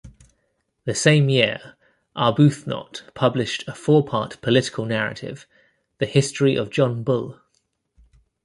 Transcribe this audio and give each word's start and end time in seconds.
The 0.85 0.95
same 0.95 1.29
year 1.29 1.75
Arbuthnot 2.15 3.13
published 3.13 3.63
a 3.67 3.75
four-part 3.75 4.41
political 4.41 4.83
narrative 4.83 5.45
"The 5.99 6.07
History 6.07 6.55
of 6.55 6.71
John 6.71 7.03
Bull". 7.03 7.39